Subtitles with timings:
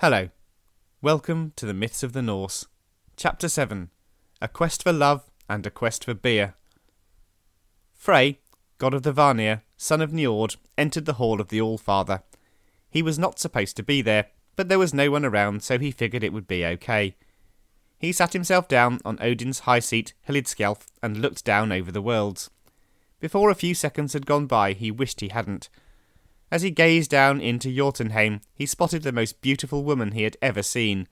[0.00, 0.28] Hello.
[1.02, 2.66] Welcome to the Myths of the Norse.
[3.16, 3.90] Chapter 7
[4.40, 6.54] A Quest for Love and a Quest for Beer.
[7.96, 8.38] Frey,
[8.78, 12.22] god of the Vanir, son of Njord, entered the hall of the Allfather.
[12.88, 15.90] He was not supposed to be there, but there was no one around, so he
[15.90, 17.16] figured it would be okay.
[17.98, 22.50] He sat himself down on Odin's high seat, Hlidskjalf, and looked down over the worlds.
[23.18, 25.68] Before a few seconds had gone by, he wished he hadn't.
[26.50, 30.62] As he gazed down into Jotunheim, he spotted the most beautiful woman he had ever
[30.62, 31.06] seen.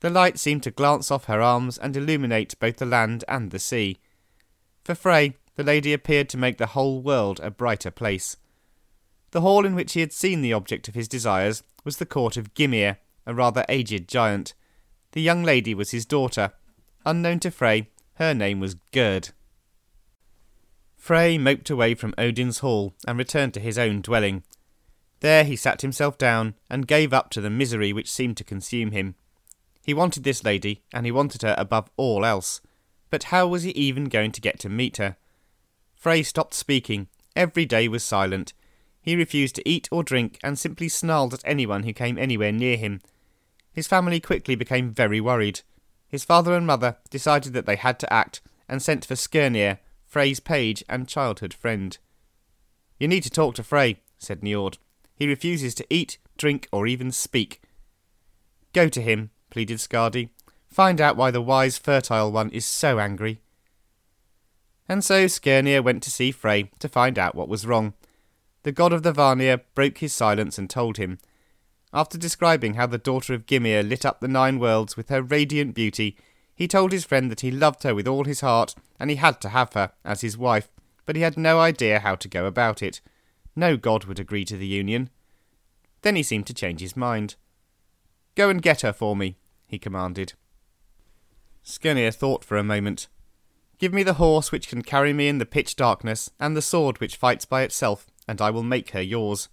[0.00, 3.58] The light seemed to glance off her arms and illuminate both the land and the
[3.58, 3.98] sea.
[4.84, 8.36] For Frey, the lady appeared to make the whole world a brighter place.
[9.30, 12.36] The hall in which he had seen the object of his desires was the court
[12.36, 14.54] of Gymir, a rather aged giant.
[15.12, 16.52] The young lady was his daughter.
[17.04, 19.30] Unknown to Frey, her name was Gerd.
[20.96, 24.42] Frey moped away from Odin's hall and returned to his own dwelling.
[25.20, 28.92] There he sat himself down and gave up to the misery which seemed to consume
[28.92, 29.14] him.
[29.82, 32.60] He wanted this lady, and he wanted her above all else.
[33.10, 35.16] But how was he even going to get to meet her?
[35.94, 37.08] Frey stopped speaking.
[37.34, 38.52] Every day was silent.
[39.00, 42.76] He refused to eat or drink and simply snarled at anyone who came anywhere near
[42.76, 43.00] him.
[43.72, 45.60] His family quickly became very worried.
[46.08, 50.40] His father and mother decided that they had to act and sent for Skirnir, Frey's
[50.40, 51.96] page and childhood friend.
[52.98, 54.78] You need to talk to Frey, said Njord.
[55.16, 57.62] He refuses to eat, drink, or even speak.
[58.72, 60.28] Go to him, pleaded Skadi.
[60.68, 63.40] Find out why the wise, fertile one is so angry.
[64.88, 67.94] And so Skirnir went to see Frey to find out what was wrong.
[68.62, 71.18] The god of the Vanir broke his silence and told him.
[71.92, 75.74] After describing how the daughter of Gymir lit up the nine worlds with her radiant
[75.74, 76.16] beauty,
[76.54, 79.40] he told his friend that he loved her with all his heart and he had
[79.40, 80.68] to have her as his wife,
[81.04, 83.00] but he had no idea how to go about it.
[83.56, 85.08] No god would agree to the union.
[86.02, 87.36] Then he seemed to change his mind.
[88.34, 90.34] Go and get her for me, he commanded.
[91.64, 93.08] Skirnir thought for a moment.
[93.78, 97.00] Give me the horse which can carry me in the pitch darkness, and the sword
[97.00, 99.48] which fights by itself, and I will make her yours.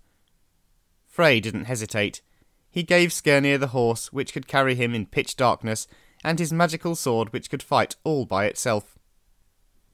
[1.08, 2.22] Frey didn't hesitate.
[2.70, 5.88] He gave Skirnir the horse which could carry him in pitch darkness,
[6.24, 8.98] and his magical sword which could fight all by itself.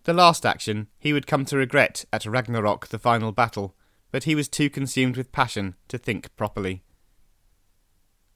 [0.04, 3.76] The last action he would come to regret at Ragnarok, the final battle,
[4.12, 6.84] but he was too consumed with passion to think properly.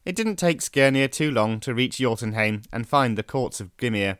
[0.06, 4.18] It didn't take Skirnir too long to reach Jotunheim and find the courts of Gymir.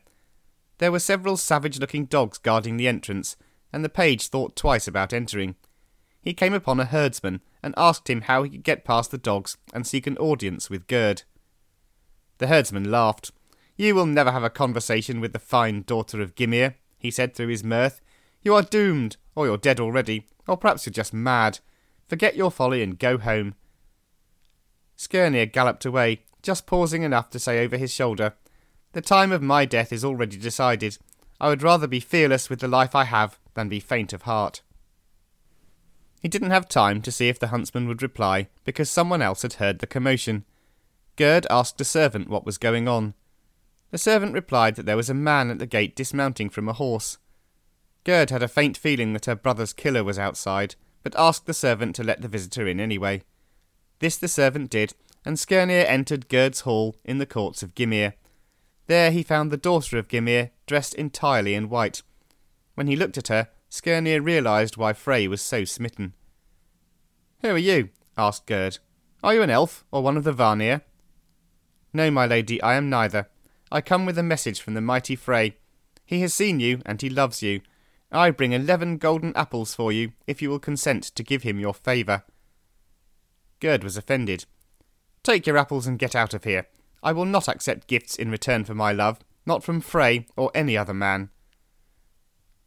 [0.78, 3.36] There were several savage looking dogs guarding the entrance,
[3.72, 5.56] and the page thought twice about entering.
[6.22, 9.58] He came upon a herdsman and asked him how he could get past the dogs
[9.74, 11.22] and seek an audience with Gerd.
[12.38, 13.30] The herdsman laughed.
[13.76, 17.48] You will never have a conversation with the fine daughter of Gymir, he said through
[17.48, 18.00] his mirth.
[18.42, 21.60] You are doomed, or you're dead already, or perhaps you're just mad.
[22.08, 23.54] Forget your folly and go home.
[24.96, 28.34] Skirnir galloped away, just pausing enough to say over his shoulder,
[28.92, 30.98] The time of my death is already decided.
[31.40, 34.62] I would rather be fearless with the life I have than be faint of heart.
[36.20, 39.54] He didn't have time to see if the huntsman would reply, because someone else had
[39.54, 40.44] heard the commotion.
[41.16, 43.14] Gerd asked a servant what was going on.
[43.90, 47.18] The servant replied that there was a man at the gate dismounting from a horse.
[48.04, 51.96] Gerd had a faint feeling that her brother's killer was outside, but asked the servant
[51.96, 53.22] to let the visitor in anyway.
[53.98, 54.94] This the servant did,
[55.24, 58.14] and Skirnir entered Gerd's hall in the courts of Gymir.
[58.86, 62.02] There he found the daughter of Gymir, dressed entirely in white.
[62.74, 66.12] When he looked at her, Skirnir realised why Frey was so smitten.
[67.40, 67.88] Who are you?
[68.18, 68.78] asked Gerd.
[69.22, 70.82] Are you an elf, or one of the Vanir?
[71.94, 73.28] No, my lady, I am neither.
[73.72, 75.56] I come with a message from the mighty Frey.
[76.04, 77.62] He has seen you, and he loves you.
[78.14, 81.74] I bring eleven golden apples for you, if you will consent to give him your
[81.74, 82.22] favour.
[83.58, 84.44] Gerd was offended.
[85.24, 86.68] Take your apples and get out of here.
[87.02, 90.76] I will not accept gifts in return for my love, not from Frey or any
[90.76, 91.30] other man.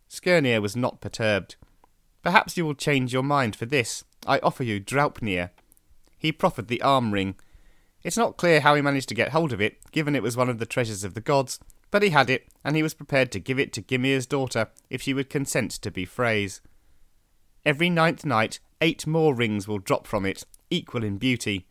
[0.09, 1.55] Skirnir was not perturbed.
[2.23, 4.03] Perhaps you will change your mind for this.
[4.25, 5.51] I offer you Draupnir.
[6.17, 7.35] He proffered the arm ring.
[8.03, 10.49] It's not clear how he managed to get hold of it, given it was one
[10.49, 11.59] of the treasures of the gods,
[11.91, 15.01] but he had it, and he was prepared to give it to Gymir's daughter if
[15.01, 16.61] she would consent to be Frey's.
[17.65, 21.67] Every ninth night, eight more rings will drop from it, equal in beauty.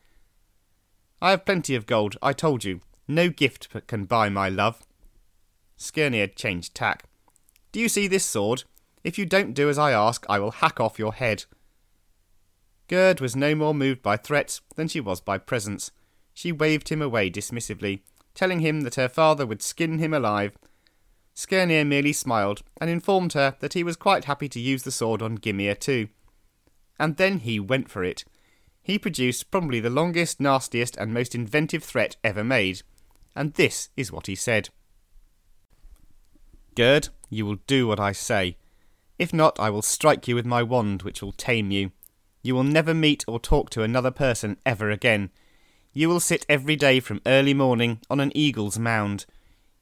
[1.21, 2.81] I have plenty of gold, I told you.
[3.09, 4.87] No gift can buy my love.
[5.79, 7.05] Skirnir changed tack.
[7.73, 8.65] Do you see this sword?
[9.05, 11.45] If you don't do as I ask, I will hack off your head.
[12.89, 15.91] Gerd was no more moved by threats than she was by presents.
[16.35, 18.01] She waved him away dismissively,
[18.37, 20.53] telling him that her father would skin him alive.
[21.35, 25.23] Skirnir merely smiled and informed her that he was quite happy to use the sword
[25.23, 26.09] on Gymir too.
[26.99, 28.25] And then he went for it.
[28.83, 32.83] he produced probably the longest, nastiest, and most inventive threat ever made.
[33.35, 34.69] And this is what he said
[36.77, 38.57] Gerd, you will do what I say.
[39.19, 41.91] If not, I will strike you with my wand, which will tame you.
[42.43, 45.31] You will never meet or talk to another person ever again.
[45.97, 49.25] You will sit every day from early morning on an eagle's mound.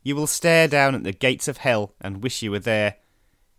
[0.04, 2.98] You will stare down at the gates of hell and wish you were there.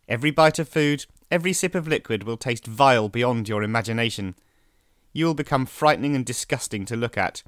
[0.07, 4.35] Every bite of food, every sip of liquid will taste vile beyond your imagination.
[5.11, 7.43] You will become frightening and disgusting to look at.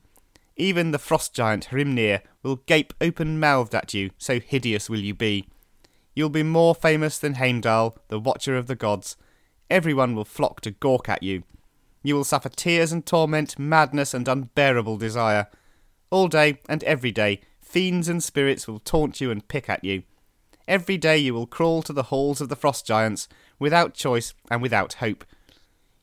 [0.57, 5.13] Even the frost giant Hrimnir will gape open mouthed at you, so hideous will you
[5.13, 5.47] be.
[6.15, 9.15] You'll be more famous than Heimdall, the Watcher of the Gods.
[9.69, 11.43] Everyone will flock to gawk at you.
[12.03, 15.47] You will suffer tears and torment, madness and unbearable desire.
[16.09, 20.03] All day and every day, fiends and spirits will taunt you and pick at you.
[20.67, 23.27] Every day you will crawl to the halls of the frost giants,
[23.59, 25.25] without choice and without hope.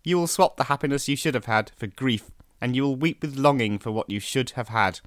[0.02, 2.31] You will swap the happiness you should have had for grief,
[2.61, 5.00] and you will weep with longing for what you should have had.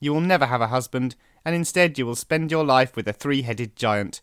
[0.00, 3.12] You will never have a husband, and instead you will spend your life with a
[3.12, 4.22] three headed giant.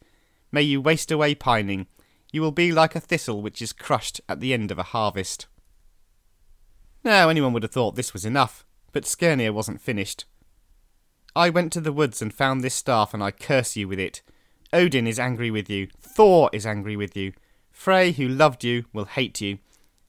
[0.52, 1.88] May you waste away pining.
[2.32, 5.48] You will be like a thistle which is crushed at the end of a harvest.
[7.08, 10.26] Now, anyone would have thought this was enough, but Skirnir wasn't finished.
[11.38, 14.22] I went to the woods and found this staff, and I curse you with it.
[14.74, 15.88] Odin is angry with you.
[16.02, 17.32] Thor is angry with you.
[17.72, 19.60] Frey, who loved you, will hate you.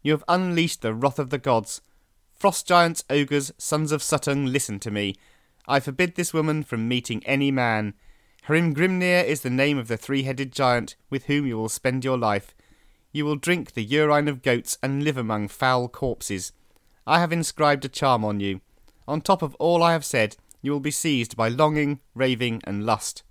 [0.03, 1.83] You have unleashed the wrath of the gods.
[2.35, 5.15] Frost giants, ogres, sons of Suttung, listen to me.
[5.69, 7.95] I forbid this woman from meeting any man.
[8.49, 12.19] Hrimgrimnir is the name of the three headed giant with whom you will spend your
[12.19, 12.57] life.
[13.13, 16.51] You will drink the urine of goats and live among foul corpses.
[17.09, 18.61] I have inscribed a charm on you.
[19.09, 22.85] On top of all I have said, you will be seized by longing, raving, and
[22.85, 23.23] lust.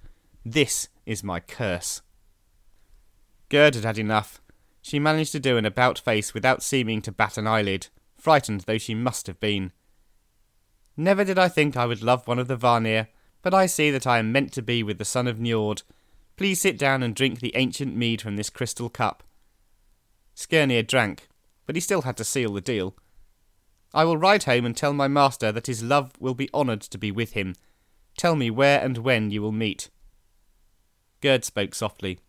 [0.43, 2.01] This is my curse.
[3.49, 4.41] Gerd had had enough.
[4.81, 8.79] She managed to do an about face without seeming to bat an eyelid, frightened though
[8.79, 9.71] she must have been.
[10.97, 13.09] Never did I think I would love one of the Vanir,
[13.43, 15.83] but I see that I am meant to be with the son of Njord.
[16.35, 19.21] Please sit down and drink the ancient mead from this crystal cup.
[20.35, 21.27] Skirnir drank,
[21.67, 22.95] but he still had to seal the deal.
[23.93, 26.97] I will ride home and tell my master that his love will be honoured to
[26.97, 27.55] be with him.
[28.17, 29.89] Tell me where and when you will meet.
[31.21, 32.19] Gerd spoke softly.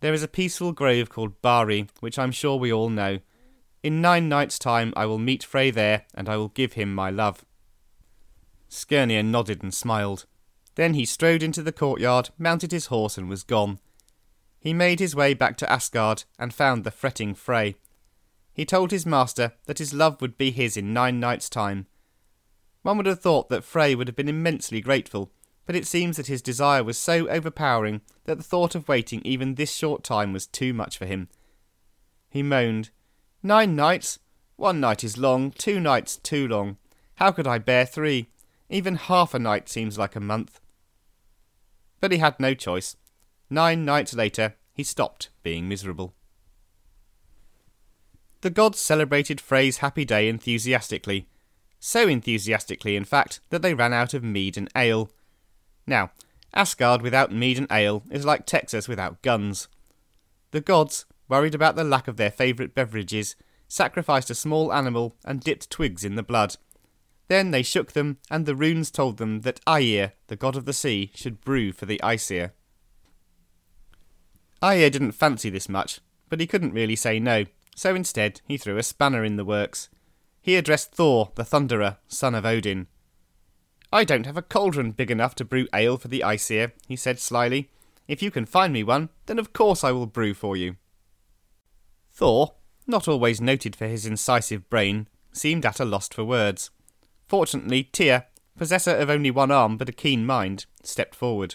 [0.00, 3.20] There is a peaceful grove called Bari, which I'm sure we all know.
[3.82, 7.10] In nine nights' time I will meet Frey there, and I will give him my
[7.10, 7.44] love.
[8.68, 10.26] Skirnir nodded and smiled.
[10.74, 13.78] Then he strode into the courtyard, mounted his horse, and was gone.
[14.58, 17.76] He made his way back to Asgard and found the fretting Frey.
[18.52, 21.86] He told his master that his love would be his in nine nights' time.
[22.82, 25.32] One would have thought that Frey would have been immensely grateful,
[25.66, 29.54] but it seems that his desire was so overpowering that the thought of waiting even
[29.54, 31.28] this short time was too much for him.
[32.28, 32.90] He moaned,
[33.42, 34.18] Nine nights?
[34.56, 36.76] One night is long, two nights too long.
[37.16, 38.28] How could I bear three?
[38.68, 40.60] Even half a night seems like a month.
[42.00, 42.96] But he had no choice.
[43.50, 46.14] Nine nights later, he stopped being miserable.
[48.42, 51.26] The gods celebrated Frey's happy day enthusiastically.
[51.80, 55.10] So enthusiastically, in fact, that they ran out of mead and ale.
[55.86, 56.10] Now,
[56.52, 59.68] Asgard without mead and ale is like Texas without guns.
[60.50, 63.36] The gods, worried about the lack of their favourite beverages,
[63.68, 66.56] sacrificed a small animal and dipped twigs in the blood,
[67.28, 70.74] then they shook them, and the runes told them that Aegir, the god of the
[70.74, 72.52] sea, should brew for the Aesir.
[74.62, 78.76] Aegir didn't fancy this much, but he couldn't really say no, so instead he threw
[78.76, 79.88] a spanner in the works.
[80.40, 82.88] He addressed Thor, the Thunderer, son of Odin.
[83.92, 87.18] I don't have a cauldron big enough to brew ale for the Aesir, he said
[87.18, 87.70] slyly.
[88.08, 90.76] If you can find me one, then of course I will brew for you.
[92.10, 92.54] Thor,
[92.86, 96.70] not always noted for his incisive brain, seemed at a loss for words.
[97.26, 98.26] Fortunately, Tyr,
[98.56, 101.54] possessor of only one arm but a keen mind, stepped forward.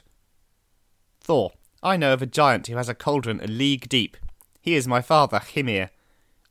[1.20, 1.52] Thor,
[1.84, 4.18] I know of a giant who has a cauldron a league deep.
[4.62, 5.90] He is my father, Hymir.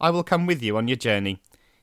[0.01, 1.41] I will come with you on your journey.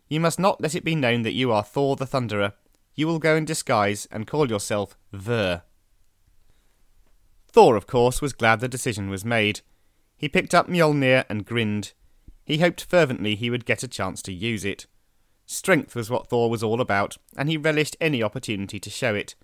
[0.07, 2.53] You must not let it be known that you are Thor the Thunderer.
[2.95, 5.63] You will go in disguise and call yourself Ver.
[7.47, 9.61] Thor, of course, was glad the decision was made.
[10.15, 11.93] He picked up Mjolnir and grinned.
[12.45, 14.85] He hoped fervently he would get a chance to use it.
[15.45, 19.35] Strength was what Thor was all about, and he relished any opportunity to show it.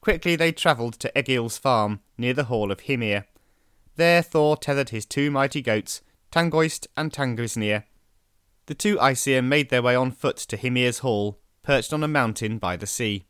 [0.00, 3.24] Quickly they travelled to Egil's farm, near the hall of Hymir.
[3.96, 7.84] There Thor tethered his two mighty goats, Tangoist and Tanngrisnir.
[8.64, 12.56] The two Aesir made their way on foot to Hymir's hall, perched on a mountain
[12.56, 13.26] by the sea.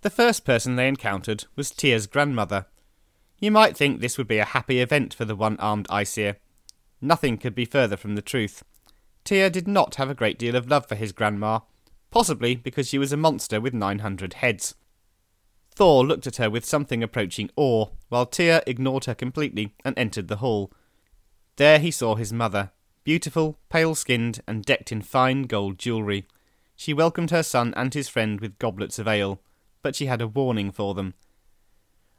[0.00, 2.66] The first person they encountered was Tyr's grandmother.
[3.38, 6.38] You might think this would be a happy event for the one armed Aesir.
[7.00, 8.64] Nothing could be further from the truth.
[9.22, 11.60] Tyr did not have a great deal of love for his grandma,
[12.10, 14.74] possibly because she was a monster with 900 heads.
[15.70, 20.26] Thor looked at her with something approaching awe, while Tyr ignored her completely and entered
[20.26, 20.72] the hall.
[21.56, 22.70] There he saw his mother,
[23.02, 26.26] beautiful, pale skinned, and decked in fine gold jewellery.
[26.76, 29.40] She welcomed her son and his friend with goblets of ale,
[29.82, 31.14] but she had a warning for them.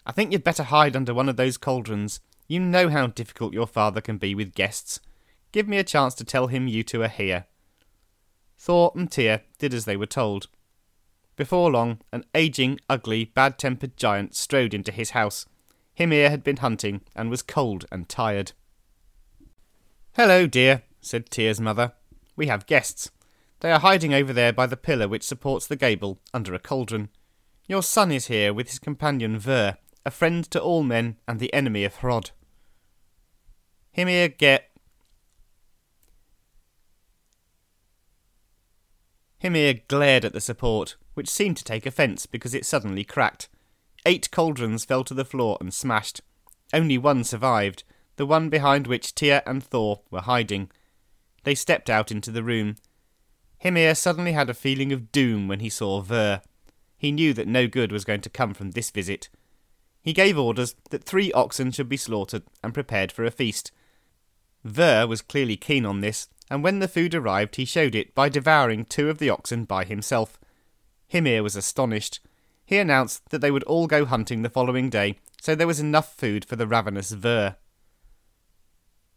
[0.05, 2.19] I think you'd better hide under one of those cauldrons.
[2.47, 4.99] You know how difficult your father can be with guests.
[5.51, 7.45] Give me a chance to tell him you two are here.
[8.57, 10.47] Thor and Tyr did as they were told.
[11.35, 15.45] Before long, an aging, ugly, bad tempered giant strode into his house.
[15.93, 18.53] Hymir had been hunting and was cold and tired.
[20.17, 21.91] Hello, dear, said Tyr's mother.
[22.35, 23.11] We have guests.
[23.59, 27.09] They are hiding over there by the pillar which supports the gable, under a cauldron.
[27.67, 31.53] Your son is here with his companion Ver, a friend to all men and the
[31.53, 32.31] enemy of Hrod.
[33.95, 34.71] Hymir get.
[39.37, 43.49] Hymir glared at the support, which seemed to take offence because it suddenly cracked.
[44.03, 46.21] Eight cauldrons fell to the floor and smashed.
[46.73, 47.83] Only one survived,
[48.17, 50.69] the one behind which Tyr and Thor were hiding.
[51.43, 52.75] They stepped out into the room.
[53.63, 56.41] Hymir suddenly had a feeling of doom when he saw Ver.
[56.97, 59.29] He knew that no good was going to come from this visit.
[60.01, 63.71] He gave orders that three oxen should be slaughtered and prepared for a feast.
[64.63, 68.29] Ver was clearly keen on this, and when the food arrived, he showed it by
[68.29, 70.39] devouring two of the oxen by himself.
[71.07, 72.19] Hymir was astonished.
[72.65, 76.15] He announced that they would all go hunting the following day, so there was enough
[76.15, 77.55] food for the ravenous Ver.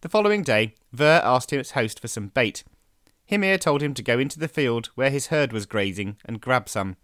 [0.02, 2.64] The following day, Ver asked his host for some bait.
[3.26, 6.69] Hymir told him to go into the field where his herd was grazing and grab
[6.69, 6.97] some.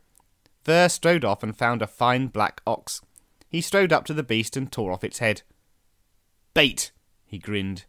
[0.65, 3.03] Ver strode off and found a fine black ox.
[3.49, 5.43] He strode up to the beast and tore off its head.
[6.55, 6.91] Bait!
[7.27, 7.85] he grinned.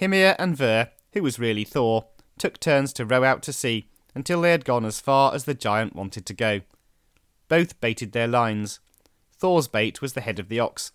[0.00, 2.06] Hymir and Ver, who was really Thor,
[2.38, 5.54] took turns to row out to sea until they had gone as far as the
[5.54, 6.60] giant wanted to go.
[7.48, 8.78] Both baited their lines.
[9.36, 10.92] Thor's bait was the head of the ox.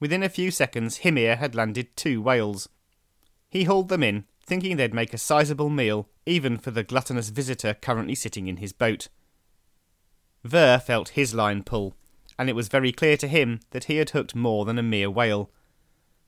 [0.00, 2.68] Within a few seconds, Hymir had landed two whales.
[3.50, 7.74] He hauled them in, thinking they'd make a sizable meal, even for the gluttonous visitor
[7.74, 9.08] currently sitting in his boat.
[10.44, 11.94] Ver felt his line pull,
[12.38, 15.10] and it was very clear to him that he had hooked more than a mere
[15.10, 15.50] whale.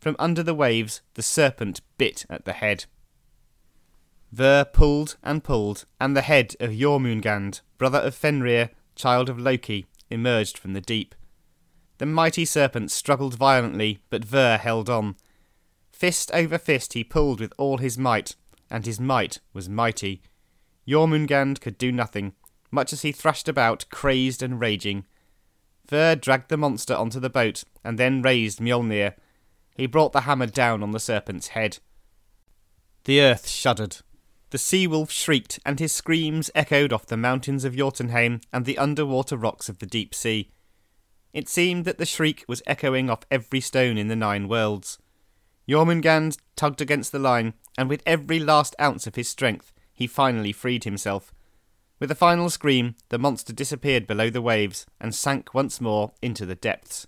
[0.01, 2.87] From under the waves, the serpent bit at the head.
[4.33, 9.87] Ver pulled and pulled, and the head of Jormungand, brother of Fenrir, child of Loki,
[10.09, 11.15] emerged from the deep.
[12.01, 15.17] The mighty serpent struggled violently, but Ver held on.
[15.93, 18.37] Fist over fist he pulled with all his might,
[18.71, 20.23] and his might was mighty.
[20.89, 22.33] Jormungand could do nothing,
[22.71, 25.05] much as he thrashed about, crazed and raging.
[25.91, 29.13] Ver dragged the monster onto the boat, and then raised Mjolnir.
[29.77, 31.81] He brought the hammer down on the serpent's head.
[33.05, 33.99] The earth shuddered.
[34.49, 38.79] The sea wolf shrieked, and his screams echoed off the mountains of Jotunheim and the
[38.79, 40.51] underwater rocks of the deep sea.
[41.33, 44.99] It seemed that the shriek was echoing off every stone in the nine worlds.
[45.69, 50.53] Jormungand tugged against the line, and with every last ounce of his strength, he finally
[50.53, 51.33] freed himself.
[52.01, 56.47] With a final scream, the monster disappeared below the waves and sank once more into
[56.47, 57.07] the depths.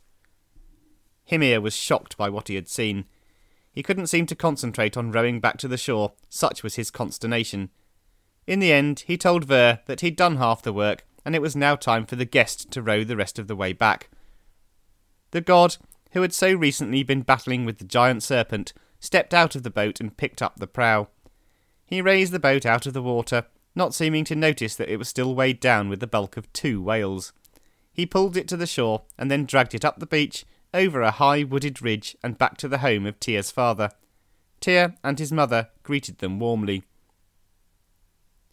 [1.24, 3.06] Hymir was shocked by what he had seen.
[3.72, 7.70] He couldn't seem to concentrate on rowing back to the shore, such was his consternation.
[8.46, 11.56] In the end, he told Ver that he'd done half the work and it was
[11.56, 14.08] now time for the guest to row the rest of the way back.
[15.30, 15.76] The god,
[16.12, 20.00] who had so recently been battling with the giant serpent, stepped out of the boat
[20.00, 21.08] and picked up the prow.
[21.84, 25.08] He raised the boat out of the water, not seeming to notice that it was
[25.08, 27.32] still weighed down with the bulk of two whales.
[27.92, 31.10] He pulled it to the shore and then dragged it up the beach, over a
[31.10, 33.90] high wooded ridge, and back to the home of Tyr's father.
[34.60, 36.84] Tyr and his mother greeted them warmly.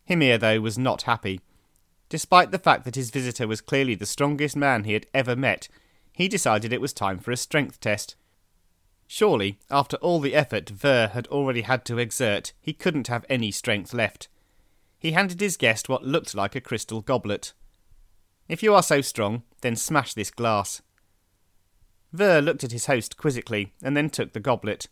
[0.05, 1.39] Hymir, though, was not happy.
[2.09, 5.69] Despite the fact that his visitor was clearly the strongest man he had ever met,
[6.11, 8.15] he decided it was time for a strength test.
[9.07, 13.51] Surely, after all the effort Ver had already had to exert, he couldn't have any
[13.51, 14.27] strength left.
[14.99, 17.53] He handed his guest what looked like a crystal goblet.
[18.47, 20.81] If you are so strong, then smash this glass.
[22.11, 24.87] Ver looked at his host quizzically and then took the goblet.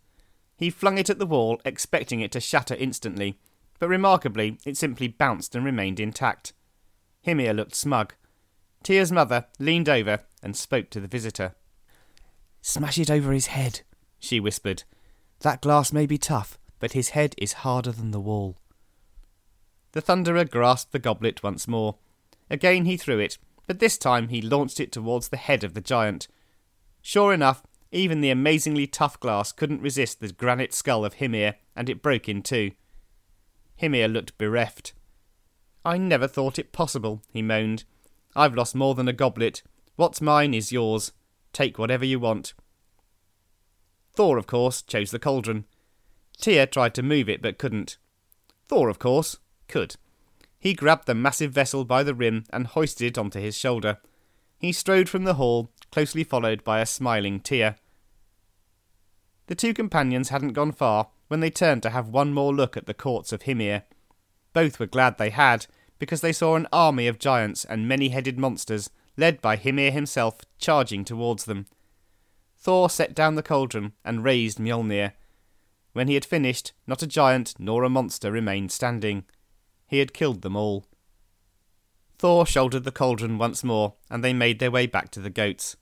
[0.56, 3.40] He flung it at the wall, expecting it to shatter instantly,
[3.80, 6.54] but remarkably, it simply bounced and remained intact.
[7.22, 8.14] Hymir looked smug.
[8.84, 11.56] Tyr's mother leaned over and spoke to the visitor.
[12.62, 13.82] Smash it over his head,
[14.20, 14.84] she whispered.
[15.42, 18.58] That glass may be tough, but his head is harder than the wall.
[19.92, 21.98] The Thunderer grasped the goblet once more.
[22.50, 25.82] Again he threw it, but this time he launched it towards the head of the
[25.82, 26.28] giant.
[27.02, 31.90] Sure enough, even the amazingly tough glass couldn't resist the granite skull of Hymir, and
[31.90, 32.72] it broke in two.
[33.76, 34.94] Hymir looked bereft.
[35.88, 37.86] I never thought it possible, he moaned.
[38.36, 39.62] I've lost more than a goblet.
[39.96, 41.14] What's mine is yours.
[41.54, 42.54] Take whatever you want.
[44.14, 45.64] Thor, of course, chose the cauldron.
[46.42, 47.96] Tyr tried to move it but couldn't.
[48.68, 49.38] Thor, of course,
[49.70, 49.96] could.
[50.60, 54.00] He grabbed the massive vessel by the rim and hoisted it onto his shoulder.
[54.60, 57.78] He strode from the hall, closely followed by a smiling Tyr.
[59.46, 62.88] The two companions hadn't gone far when they turned to have one more look at
[62.88, 63.84] the courts of Hymir.
[64.52, 65.68] Both were glad they had,
[66.00, 70.42] because they saw an army of giants and many headed monsters, led by Hymir himself,
[70.58, 71.66] charging towards them.
[72.58, 75.14] Thor set down the cauldron and raised Mjolnir.
[75.94, 79.26] When he had finished, not a giant nor a monster remained standing.
[79.88, 80.86] He had killed them all.
[82.20, 85.76] Thor shouldered the cauldron once more, and they made their way back to the goats.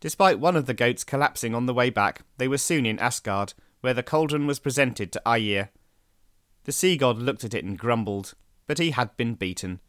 [0.00, 3.54] Despite one of the goats collapsing on the way back, they were soon in Asgard,
[3.80, 5.70] where the cauldron was presented to Aegir.
[6.64, 8.34] The sea god looked at it and grumbled,
[8.68, 9.80] but he had been beaten.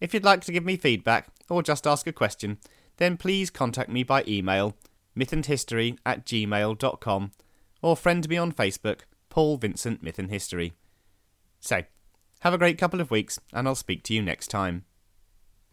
[0.00, 2.56] If you'd like to give me feedback or just ask a question,
[2.96, 4.76] then please contact me by email
[5.14, 7.32] mythandhistory at gmail.com
[7.82, 10.72] or friend me on Facebook, Paul Vincent Myth and History.
[11.60, 11.82] So,
[12.40, 14.86] have a great couple of weeks, and I'll speak to you next time.